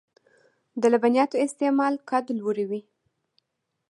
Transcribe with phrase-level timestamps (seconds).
[0.81, 2.81] د لبنیاتو استعمال قد لوړوي.